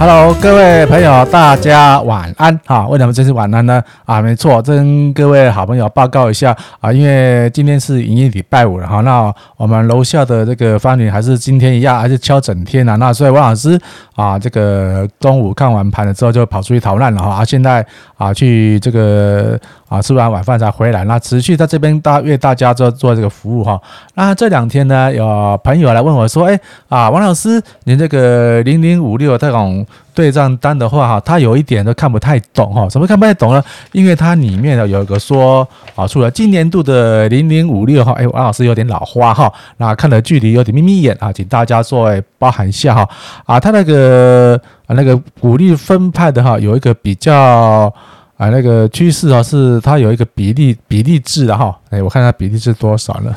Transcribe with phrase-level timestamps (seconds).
[0.00, 2.86] Hello，各位朋友，大家晚安哈。
[2.86, 3.82] 为什么这是晚安呢？
[4.04, 9.00] 啊，没错，跟各位好朋友报告一下啊，因为今天是营业礼拜五了哈。
[9.00, 12.94] 那我们楼下的这个方女还是今天一样，还是敲整天啊。
[12.94, 13.76] 那所以王老师
[14.14, 17.30] 啊，这个中午看完盘了之后就跑出去逃难了哈。
[17.30, 17.84] 啊，现在
[18.16, 19.58] 啊去这个
[19.88, 21.04] 啊吃完晚饭才回来。
[21.04, 23.80] 那持续在这边大为大家做做这个服务哈。
[24.14, 29.86] 那这两天呢，有朋友来问我说，哎啊，王老师，您这个零零五六这种。
[30.14, 33.62] 对账单的话哈，他有一点都看不太懂哈，什么看不太懂呢？
[33.92, 43.08] 因为它里面呢有一个说啊，除了今年度的零零五六哈，哎，王老师有点老花哈，那看的距离有点眯眯眼啊，请大家作为包含一下哈
[43.46, 47.94] 啊，他那个啊那个股利分派的哈，有一个比较
[48.38, 53.34] 啊那个趋势啊，是它有一个比例比例制的哈，哎，我看它比例是多少呢？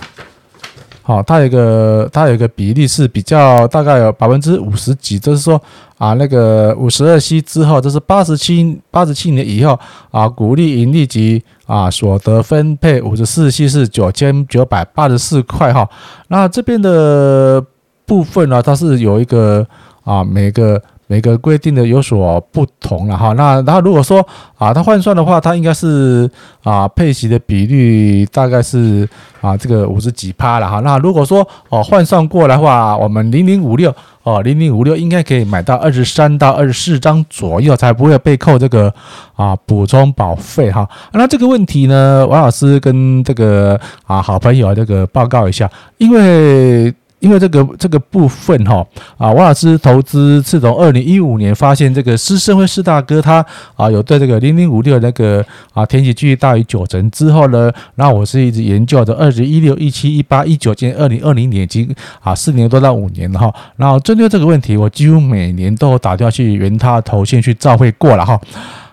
[1.02, 5.60] 好，它有一个，它有一个比例是比较大概有百分之五十几，就是说
[5.98, 9.78] 啊，那个五十二期之后，就是八十七八十七年以后
[10.12, 15.90] 啊，股利盈利及啊所得分配五十四期是九千九百八十四块哈。
[16.28, 17.60] 那这边的
[18.06, 19.68] 部分呢，它是有一个
[20.04, 20.80] 啊每个。
[21.12, 24.26] 每个规定的有所不同了哈，那然后如果说
[24.58, 26.30] 啊，它换算的话，它应该是
[26.64, 29.06] 啊配息的比率大概是
[29.42, 30.80] 啊这个五十几趴了哈。
[30.80, 38.94] 那如果说哦换算过来的话，我们零零五六哦零零五六应该可以买到二十三到二十四张左右，才不会被扣这个
[39.36, 40.88] 啊补充保费哈。
[41.12, 46.94] 那这个问题呢，王老师跟这个啊好朋友这个报告一下，因为。
[47.22, 48.86] 因为这个这个部分哈
[49.18, 68.42] 啊，王老师投资是从二零一五年发现这个施升辉施大哥他啊有对这个零零五六那个啊填息几率大于九成之后呢，然后我是一直研究的二零一六一七一八一九，今年二零二零年已经啊四年多到五年了哈，然后针对这个问题，我几乎每年都打电话去元大投信去照会过了哈。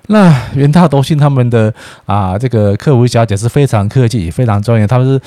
[0.08, 1.72] 那元大投信他们的
[2.04, 5.20] 啊这个客服小姐是非常客气非常专业，他们是。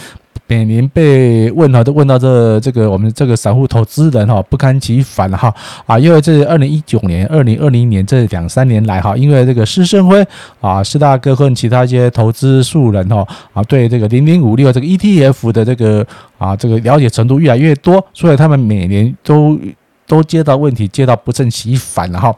[0.51, 5.53] 每年被问哈，都问到这这个我们这个散户投资人哈不堪其烦了哈
[5.85, 10.21] 啊，因为这二零一九年、二零二零年这两三年来哈，因为这个施胜辉
[10.59, 16.05] 啊、施大哥和其他一些投资素人哈啊，对这个零零五六这个 ETF 的这个
[16.37, 19.57] 啊这个了解程度越来越多，所以他们每年都
[20.05, 22.35] 都接到问题，接到不胜其烦了哈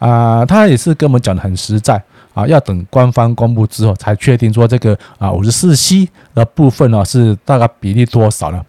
[0.00, 2.02] 啊，他也是跟我们讲的很实在。
[2.34, 8.64] 啊，要等官方公布之后才确定说这个啊五十四息的部分呢是大概比例多少了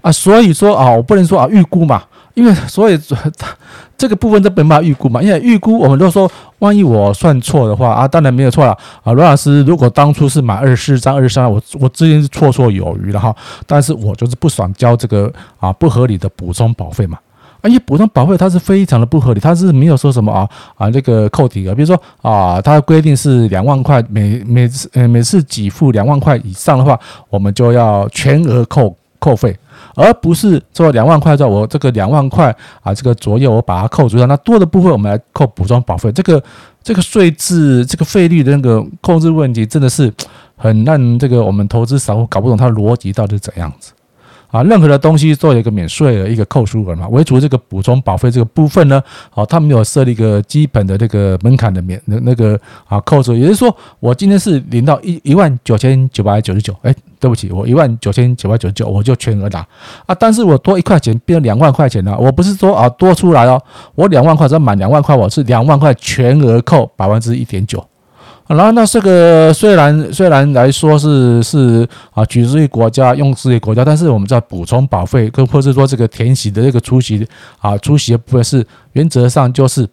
[0.00, 2.02] 啊，所以说啊，我不能说啊预估嘛，
[2.34, 2.98] 因为所以
[3.98, 8.72] 这个部分都没办法预估嘛，因为预估我们都说万一我算错的话啊，当然没有错了
[9.02, 13.34] 啊，罗老师如果当初是买二十四张二十三，我我之前是绰绰有余的哈，
[13.66, 17.18] 但是我就是不爽交这个啊不合理的补充保费嘛。
[17.60, 26.98] 啊，因为补充保费它是非常的不合理，它是没有说什么啊啊这个扣抵额，比如说啊，它的规定是两万块，每每次呃每次给付两万块以上的话，
[27.30, 29.56] 我们就要全额扣扣费，
[29.96, 36.42] 而不是说两万块之后我这个两万块啊这个左右我把它扣除掉，那多的部分我们来扣补充保费，这个
[36.82, 40.12] 这个税制这个费率的那个控制问题真的是
[40.56, 43.92] 很让这个我们投资散户搞不懂它的逻辑到底是怎样子。
[44.50, 59.60] 啊，任何的东西做一个免税的一个扣除额嘛，唯独这个补充保费这个部分呢，好，他没有设立一个基本的那个门槛的免那那个啊扣除，也就是说，我今天是领到一一万九千九百九十九，哎，对不起，我一万九千九百九十九，我就全额打
[60.06, 63.62] 啊，但是我多一块钱变成两万块钱了，我不是说啊多出来哦，
[63.94, 67.84] 我两万块只要满两万块，我是两万块全额扣百分之一点九。
[68.48, 77.26] 然后那这个虽然虽然来说是是啊，取之于国家，用之于国家，但是我们在补充保费跟或是说这个填息的这个出席
[77.60, 79.86] 啊，出席的部分是原则上就是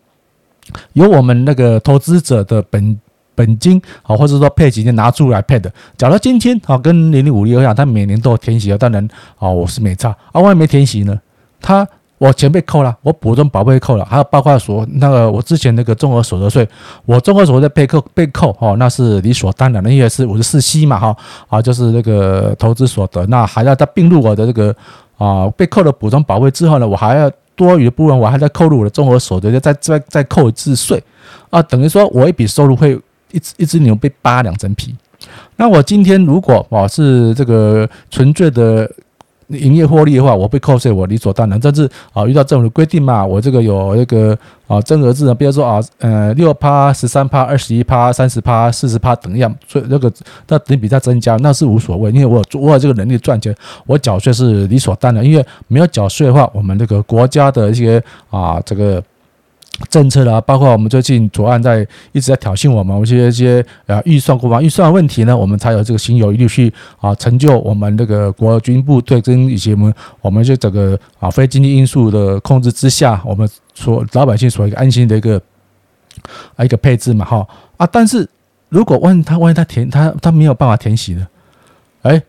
[0.93, 2.99] 由我们那个投资者的本
[3.35, 5.71] 本金啊，或者说配息就拿出来配的。
[5.97, 9.05] 假如今天啊，跟零零五六一样，他每年都有填息啊，当然
[9.37, 11.19] 啊，我是没差啊，万一没填息呢，
[11.61, 11.87] 他。
[12.25, 16.67] 我钱被扣了，我补充保费扣了，还有包括说那个我之前那个综合所得税，
[17.05, 21.15] 我综合所得被扣被扣哦，那是理所当然的，因为是五十四息嘛哈
[21.47, 24.75] 啊，就是那个投资所得，那还要再并入我的这个
[25.19, 31.03] 啊被扣了补充保费之后呢，我还要多余的部分我还要扣入我的综合所得，再再再扣一次税
[31.51, 32.99] 啊，等于说我一笔收入会
[33.31, 34.95] 一只一只牛被扒两层皮。
[35.57, 38.89] 那我今天如果我是这个纯粹的。
[39.49, 41.59] 营业获利的话，我被扣税，我理所当然。
[41.59, 44.37] 但是啊，遇到政府的规定嘛，我这个有那个
[44.67, 50.11] 啊增额制呢，比如说啊，呃，六趴、十三趴、二十一趴、三十趴、四十趴等样，所以那个
[50.47, 53.55] 那等比在增加，那是无所谓，因为我有我有这个能力赚钱，
[53.85, 55.23] 我缴税是理所当然。
[55.23, 59.03] 因为没有缴税的话，我们这个国家的一些啊这个
[59.89, 75.41] 政策啦，包括我们最近左岸在一直在挑衅我们，我们这些啊预算国防预算问题呢，我们才有这个心有余力去啊成就我们这个国军部队跟以及我们我们这整个啊非经济因素的控制之下，我们所老百姓所一个安心的一个
[76.55, 77.45] 啊一个配置嘛哈
[77.75, 78.25] 啊，但是
[78.69, 81.27] 如果万一他万一他填他他没有办法填写的，
[82.03, 82.23] 哎，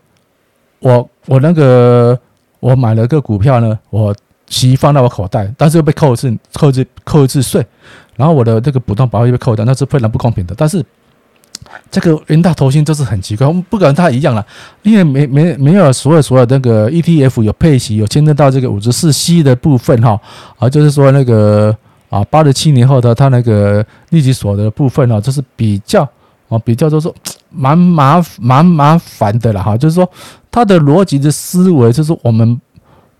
[0.79, 2.19] 我我那个
[2.59, 4.13] 我买了个股票呢，我。
[4.49, 7.65] 息放到我口袋，但是又被扣一次扣一次扣一次税，
[8.15, 10.55] 然后我的这个普通保费被扣掉，那是非常不公平的。
[10.57, 10.83] 但是
[11.91, 14.45] 这个人大投信就是很奇怪，我们不管它一样了，
[14.83, 20.19] 因为没没没有所有所有那个 ETF 有配息有牵涉到这个五十四 C 的部分哈
[20.57, 21.75] 啊，就是说那个
[22.09, 26.07] 啊八十七年后的它那个利息所得部分呢，就是比较
[26.47, 27.13] 啊比较就是说
[27.51, 30.09] 蛮麻蛮麻烦的了哈，就是说
[30.49, 32.59] 它的逻辑的思维就是我们。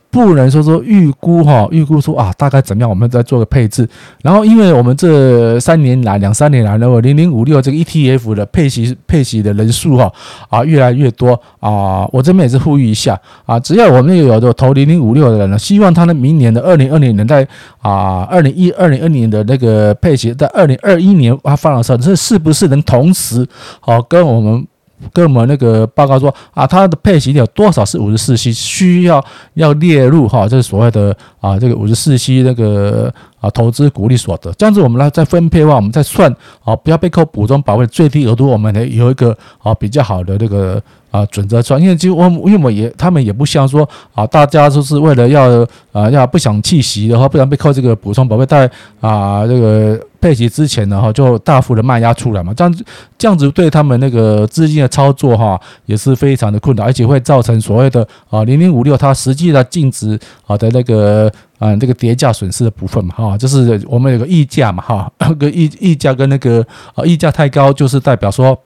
[0.10, 3.88] 不能说说预估哈，预估说啊，大概怎么样，我们再做个配置。
[4.24, 10.12] 然后，因为我们这三年来、两三年来，那个零零五六这个 ETF 的配息配息的人数哈
[10.50, 17.48] 啊越来越多啊，我这边也是呼吁一下啊，只要我们有的投零零五六的人呢，希望他的明年的二零二零年在
[17.80, 23.48] 啊二零一二零二零年的那个配息在二零二一年啊放的时候，这是不是能同时
[23.80, 24.66] 好跟我们？
[25.14, 29.24] 跟我们那个报告说啊，它的配息有多少是五十四 C 需要
[29.54, 36.34] 要列入哈，这是所谓的啊，这个五十四 C 那个啊投资股利所得，这样子我们来再分配的话，我们再算
[36.64, 40.82] 啊，不要被扣补充保费最低额度，我们呢有一个啊比较好的这个。
[41.10, 49.98] 啊，准则算，因为就我，因为我也，他们也不像说啊，大家就是为了要啊，要不想弃息的话，不然被扣这个补充保费，但啊这个
[50.28, 52.76] 配息之前呢，哈，就大幅的卖压出来嘛，这样
[53.18, 65.10] 这样子对他们那个资金的操作哈，也是非常的困难，而且会造成所谓的啊零零五六它实际的净值啊的那个啊这个跌价损失的部分嘛，哈，就是我们有个溢价嘛，哈，
[65.40, 66.62] 个溢溢价跟那个
[66.94, 68.60] 啊溢价太高，就是代表说。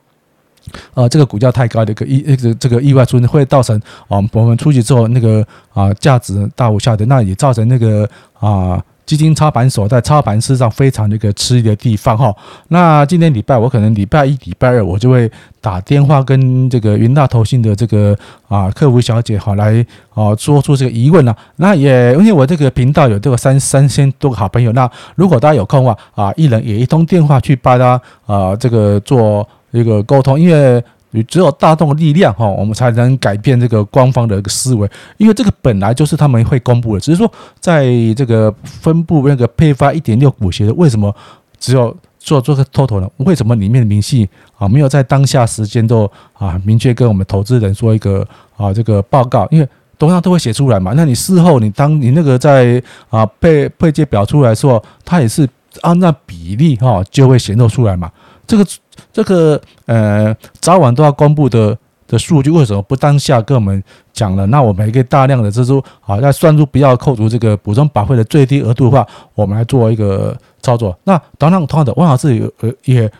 [0.94, 3.76] 呃，这个股价太高的一个意，这个这个意外出现会造成
[4.06, 5.44] 啊，我们出去之后那个
[5.74, 8.08] 啊价值大幅下跌，那也造成那个
[8.38, 12.34] 啊基金操盘手在操盘市上非常的一个吃力的地方哈。
[12.68, 18.16] 那今天礼拜我可能礼拜一、礼拜二我就会打电话跟这个云大投信的这个
[18.48, 19.84] 啊客服小姐好来
[20.14, 21.36] 啊说出这个疑问了。
[21.56, 29.48] 那也因为我这个频道有这个三三千多个好朋友，那如果大家有空的话啊，一人也一通电话去帮他啊这个做。
[29.74, 34.90] 一个沟通，因为你只有大众的力量哈，我们才能改变这个官方的一个思维。
[35.18, 37.30] 因为这个本来就是他们会公布的，只是说
[37.60, 37.86] 在
[38.16, 41.14] 这个分布那个配发一点六股息的，为什么
[41.60, 43.08] 只有做做个 total 呢？
[43.18, 48.26] 为什么里面的明细啊没有在当下时间都啊明确跟我们投资人说一个
[48.56, 49.46] 啊这个报告？
[49.50, 49.68] 因为
[49.98, 50.92] 同样都会写出来嘛。
[50.96, 55.48] 那你事后你当你那个在啊配配借表出来的时候，它也是
[55.82, 58.10] 按照比例哈就会显露出来嘛。
[58.52, 58.66] 这个。
[59.10, 61.76] 这个呃，早晚都要公布的
[62.06, 63.82] 的数据，为什么不当下跟我们
[64.12, 64.46] 讲了？
[64.46, 70.96] 那我们也可以大量的支出，好，要算出不要扣除这个补充保费的最低额度的话，我们来做一个操作。
[71.04, 73.10] 那当然，同样的，王老师也呃也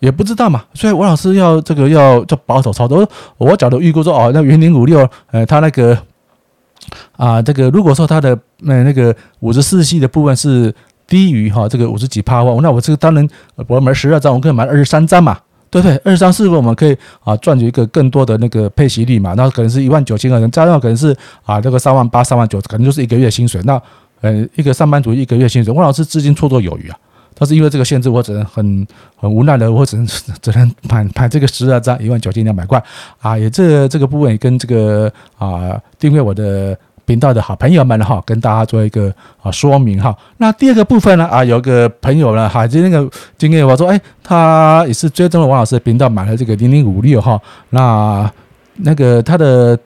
[0.00, 3.08] 也不知道嘛，所以王老师要这个要做保守操作。
[3.38, 5.96] 我假如预估说哦，那元零五六，呃，他那个
[7.16, 8.30] 啊，这个如果说他的
[8.66, 10.74] 呃那个五十四系的部分是。
[11.10, 13.28] 低于哈这个五十几趴的话，那我这个当然
[13.66, 15.36] 我买十二张，我可以买二十三张嘛，
[15.68, 15.96] 对不对？
[16.04, 19.34] 二十三是不是我们可以啊赚取一个更多的那个配息率嘛？
[19.36, 23.60] 那可能是一万九千个人，加上可能是啊这个三万八、三万九，可能就是一个月薪水。
[23.64, 23.82] 那
[24.20, 26.96] 呃一个上班族一个月薪水，王老师资金绰绰有余啊，
[27.34, 28.86] 但是因为这个限制，我只能很
[29.16, 32.80] 很无奈的，我只能只能买买这个十二张一万九千两百块
[33.20, 36.78] 啊，也这这个部分也跟这个啊订阅我的。
[37.10, 39.12] 频道的好朋友们哈，跟大家做一个
[39.42, 40.16] 啊说明哈。
[40.36, 47.36] 那第二个部分呢啊，有个朋友呢哈，就那个今天我说哎，他也是追踪了王老师的频道，买了这个零零五六哈。
[47.70, 48.30] 那
[48.76, 49.76] 那个它的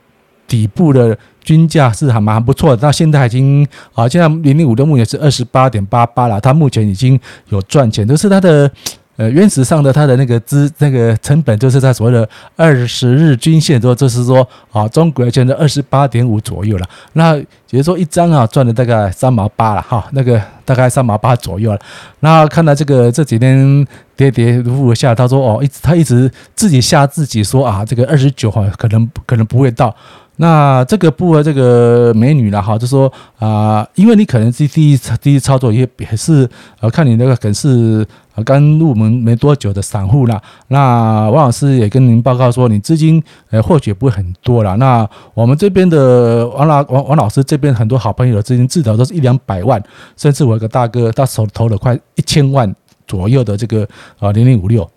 [0.47, 8.71] 底部的均价是还蛮不错的，那现在已经啊，现在零零五六目前是二十八点八八了，它目前已经有赚钱，就是它的。
[9.17, 16.87] 呃，原始上的它的那个资那个成本，就是在所谓的二十日均线，说就是说啊，中国现在二十八点五左右了。
[17.13, 17.37] 那
[17.71, 21.79] 比如说一张啊，赚了大概三毛八了哈，那个大概三毛八左右了。
[22.21, 29.95] 那看到这个这几天跌跌不下，他说哦，一直他一直自己吓自己说啊，这个二十九号，可能可能不会到。
[30.37, 36.49] 那这个部分，这个美女了哈，就说啊，因为你可能是第一第一操作也也是
[36.81, 38.05] 呃，看你那个可能是，
[38.43, 40.43] 刚入门没多久的散户啦。
[40.69, 44.75] 那王老师也跟您报告说，你资金呃或许不会很多啦。
[44.75, 49.81] 那我们这边的王老王王老师这边很多好朋友的资金至少都是一两百万，
[50.17, 52.75] 甚至我有个大哥他手投了快一千万
[53.07, 53.87] 左右的这个
[54.19, 54.89] 啊零零五六。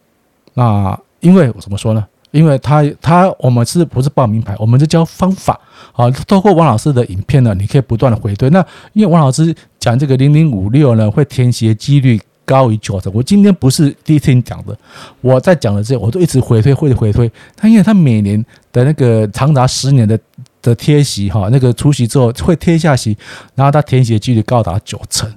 [0.55, 2.03] 那因为我怎么说呢？
[2.31, 4.55] 因为他他我们是不是报名牌？
[4.59, 5.59] 我们是教方法
[5.93, 6.09] 啊。
[6.27, 8.49] 透过王老师的影片呢，你可以不断的回推。
[8.49, 12.19] 那因为王老师讲这个零零五六呢，会填写几率。
[12.47, 14.75] 高于九成，我今天不是第一天讲的，
[15.19, 17.29] 我在讲的这，我都一直回推，会回推。
[17.57, 20.17] 他因为他每年的那个长达十年的
[20.61, 23.17] 的贴息哈，那个出息之后会贴下息，
[23.53, 25.29] 然后他填息的几率高达九成，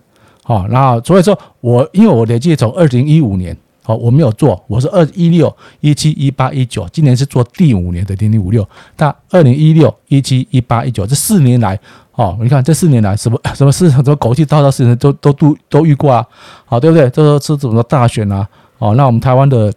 [0.45, 3.57] 好，然后所以说我因为我累计从二零一五年，
[3.90, 11.76] 好，我没有做，我是二一六一七一八一九，今年是做第五年的零零五六，但二零一六一七一八一九这四年来。
[12.12, 16.25] 哦，你看这四年来，什么 什么事，什么狗屁倒灶事情都都都都遇过啊，
[16.66, 17.11] 好，对不对？
[17.11, 18.47] 这是怎么大选啊？
[18.78, 19.73] 哦，那我们台湾的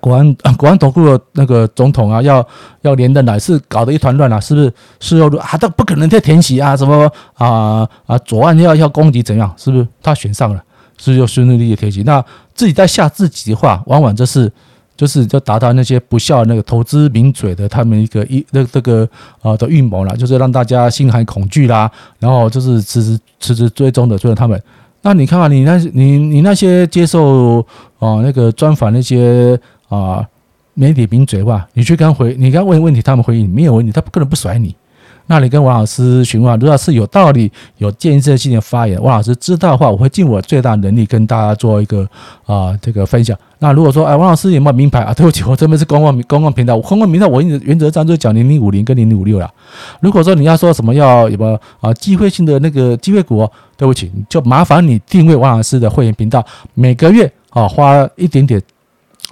[0.00, 2.46] 国安国安总部的那个总统啊，要
[2.80, 4.72] 要连任来，是搞得一团乱啊，是不是？
[5.00, 9.52] 是又啊，他不可能再填息啊，什么啊啊左岸要要攻击怎样？
[9.56, 9.86] 是不是？
[10.00, 10.62] 他选上了，
[10.98, 12.02] 是不是又顺利的填息？
[12.02, 12.24] 那
[12.54, 14.52] 自己在吓自己的话，往往这是。
[14.96, 19.06] 就是就达到那些不肖那个投资名嘴的他们一个一那这个
[19.42, 24.58] 呃的预谋了，就是让大家心寒恐惧啦，然后就是迟迟迟迟追踪的追着他们。
[25.02, 27.58] 那你看看你那你你那些接受
[27.98, 29.60] 啊那个专访那些
[29.90, 30.26] 啊
[30.72, 34.74] 媒体名嘴吧，你去跟回，你跟他问问题，他们回应没有问题，他不可能不甩你。
[35.28, 42.08] 那你跟王老师询问，如果是有道理、有建设性的发言，王老师知道的话，我会尽我最大能力跟大家做一个
[42.44, 43.36] 啊、这个分享。
[43.58, 45.12] 那如果说哎，王老师有没有名牌啊？
[45.12, 49.50] 对不起，我这边是公共公共频道，公共频道我原原则上就讲零零五零跟零零五六了。
[50.00, 58.62] 如果说你要说什么要有没有啊机会性的那个机会股，对不起，就麻烦你定位王老师的会员频道，每个月啊花一点点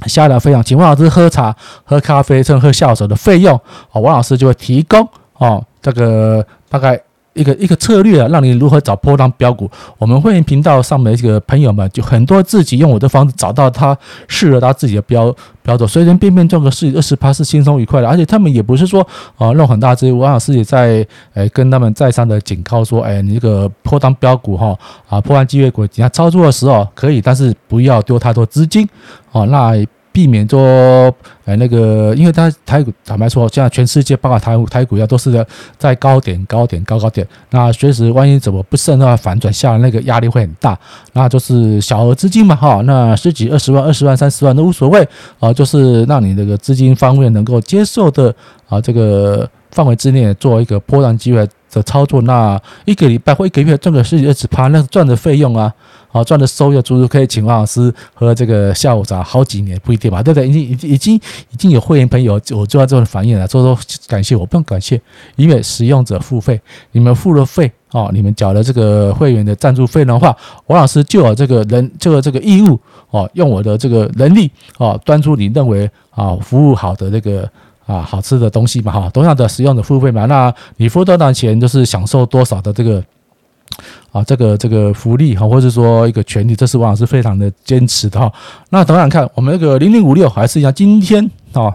[0.07, 3.55] 下来分享，请王老师喝茶、喝咖啡、甚至喝下午茶的费用，
[3.93, 5.07] 啊，王老师就会提供
[5.39, 5.65] 哦。
[5.83, 6.99] 这个大概
[7.35, 9.71] 一个一个策略啊，让你如何找波浪标股。
[9.99, 13.95] 我们会员频道上面的这个朋友们，就很多自己用我的方式找到他
[14.29, 18.09] 适合他自己的标标准，随随便便赚个十二十趴是轻松愉快的。
[18.09, 24.75] 而且他们也不是说啊弄很大资金，王老师也在诶跟他们再三的警告说，哎，你这个波浪标股哈
[25.09, 28.89] 啊破浪机会股，你要操作的时候可以，但是不要丢太多资金
[29.33, 29.45] 哦。
[29.47, 29.85] 那。
[30.15, 30.61] 避免做，
[31.45, 35.45] 呃，那个，因为它台股坦白说，现在全世界包括台股，台股要都是
[35.77, 40.79] 在高点、高点、高高点，那随时万一怎么不慎的话，反转下来那个压力会很大。
[41.15, 45.05] 那就是小额资金嘛，哈，那十几、二十万、二十万、三十万都无所谓
[45.41, 48.33] 啊，就是让你这个资金方面能够接受的
[48.69, 52.23] 啊，这个范围之内做一个波段机会的操作。
[52.23, 55.73] 那一个礼拜或一个月赚个十几、二十趴，那赚的费用啊。
[56.15, 60.23] 好赚的收入，足足可以请王老师喝这个下午茶好几年，不一定吧？
[60.23, 60.49] 对不对？
[60.49, 63.77] 已经已经已经已经有会员朋友，我做到这种反应了，说说
[64.07, 65.01] 感谢我，不用感谢，
[65.35, 66.61] 因为使用者付费，
[66.93, 70.37] 你们付了费哦，你们缴了这个会员的赞助费的话，
[70.69, 72.79] 王老师就有这个人就有这个义务
[73.11, 77.51] 哦，用我的这个能力哦，端出你认为啊服务好的这个
[77.87, 83.03] 啊好吃的东西嘛哈，同样的使用的付费嘛，那你付多少钱就是享受多少的这个。
[84.13, 88.33] 啊，这个这个福利哈，或者说一个权利，这是王老师非常的坚持的哈。
[88.71, 91.75] 那同样看我们那个零零五六还是一样，今天啊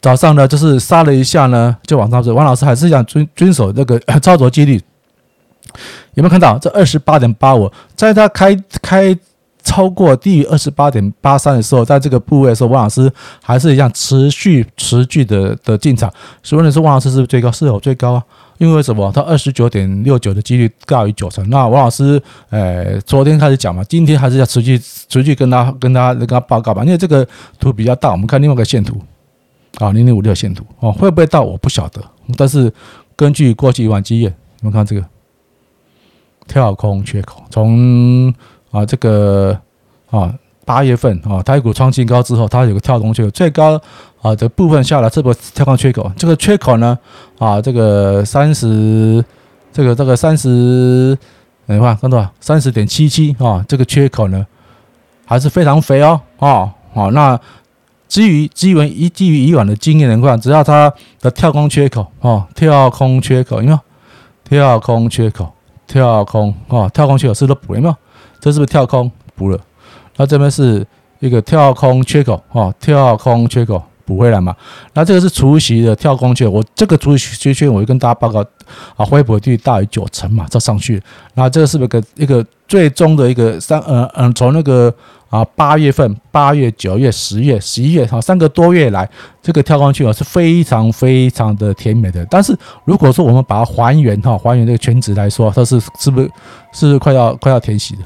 [0.00, 2.32] 早上呢就是杀了一下呢，就往上走。
[2.34, 4.80] 王老师还是一样遵遵守这个 操作纪律，
[6.14, 9.18] 有没有看到这二十八点八五，在它开开
[9.62, 13.10] 超过低于二十八点八三的时候，在这个部位的时候，王老师
[13.42, 16.12] 还是一样持续持续的的进场。
[16.42, 17.50] 所以问题是王老师是不是最高？
[17.52, 18.24] 是否最高啊？
[18.58, 19.10] 因为什么？
[19.14, 21.48] 它二十九点六九的几率高于九成。
[21.48, 26.84] 那王老师，呃，昨天开始讲嘛，今天还是要持续持续跟他跟他跟他报告吧。
[26.84, 27.26] 因为这个
[27.58, 29.00] 图比较大，我们看另外一个线图，
[29.78, 31.42] 啊，零零五六线图哦，会不会到？
[31.42, 32.02] 我不晓得。
[32.36, 32.70] 但是
[33.16, 35.02] 根据过去以往经验，你们看这个
[36.46, 38.32] 跳空缺口，从
[38.70, 39.58] 啊这个
[40.10, 40.34] 啊。
[40.62, 43.80] 八月份啊，台股创新高之后，它有个跳空缺口，最高
[44.22, 46.96] 啊的部分下来，这波跳空缺口，这个缺口呢
[47.40, 49.24] 啊，这个三十，
[49.72, 51.18] 这个这个三十，
[51.66, 52.30] 等一下看多少？
[52.38, 54.46] 三十点七七啊，这个缺口呢
[55.26, 57.40] 还是非常肥哦，哦，好，那
[58.06, 63.80] 基于基于一基于以往的经验的话，只要它的跳空缺口哦，跳空缺口，有没有？
[64.44, 65.52] 跳空缺口，
[65.88, 67.74] 跳空啊，跳空缺口是不是补？
[67.74, 67.96] 有没有？
[68.40, 69.58] 这是不是跳空补了？
[70.16, 70.86] 那这边是
[71.18, 74.56] 一个跳空缺口，哈，跳空缺口补回来嘛。
[74.94, 78.40] 那这个是除夕的跳空缺，我这个除夕缺，我就跟大家报告
[78.96, 81.02] 啊，回补率大于九成嘛，这上去。
[81.34, 84.92] 那这个是不是个一个最终的一个三呃呃从那个。
[85.30, 89.08] 啊，八月份、八月、九月、十月、十一月，哈，三个多月来，
[89.40, 92.26] 这个跳空缺口是非常非常的甜美的。
[92.28, 92.52] 但是
[92.84, 96.28] 如果说我们把它还原，哈，还原这个全值来说，它是是不是
[96.72, 98.02] 是不是快要快要填息的，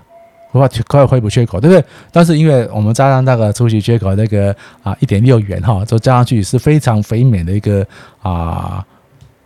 [0.58, 1.84] 快快要回补缺口，对不对？
[2.12, 7.87] 但是因为我们加上那个除息缺口那个啊一点六元，哈，就加上去是非常肥美的一个
[8.23, 8.84] 啊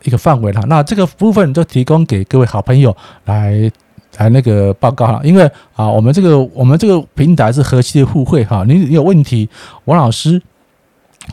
[0.04, 0.62] 一个范围了。
[0.66, 3.70] 那这个部分就提供给各位好朋友来。
[4.16, 9.48] 来那个报告哈，因为啊，我们这个我们这个平台是和气的互惠哈，你有问题，
[9.84, 10.42] 王老师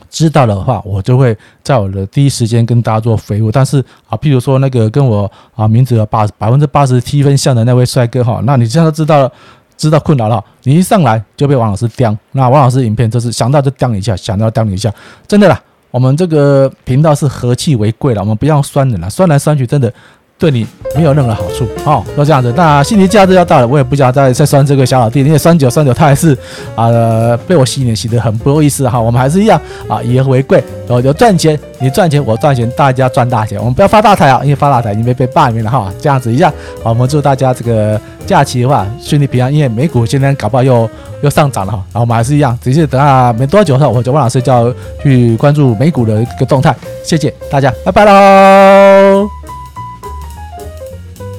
[0.08, 3.50] 知道的话，我就会在我的第一时间跟大家做回复。
[3.50, 9.32] 但是啊，譬如说那个跟我啊名字有八百分之八十七分像的那位帅哥哈，那你现在知道了，
[9.76, 14.92] 知道困扰了，你一上来就被王老师刁，那王老师影片就是想到就刁你一下，想到刁你一下，
[15.26, 19.92] 真的啦，我们这个频道是和气为贵了，我们不要酸人了，酸来酸去真的。
[20.38, 22.52] 对你没有任何好处，哦，都这样子。
[22.54, 26.32] 那新年假日要到了，我也不想再再酸这个小老弟，因为酸酒酸酒，他还是
[26.74, 29.00] 啊、呃、被我洗脸洗得很不好意思哈。
[29.00, 33.58] 我们还是一样啊，以和为贵，然后就赚钱，你赚钱我赚钱，大家赚大钱。
[33.58, 35.90] 我们不要发大财啊，因为发大财已经被被罢免了哈。
[35.98, 36.52] 这样子一样，
[36.82, 39.50] 好，我们祝大家这个假期的话顺利平安。
[39.52, 40.86] 因为美股今天搞不好又
[41.22, 41.78] 又上涨了哈。
[41.92, 44.70] 然后我们还是一样，只是等下没多久的话，我就王老师就要
[45.02, 46.74] 去关注美股的一个动态。
[47.02, 49.05] 谢谢大家，拜拜喽。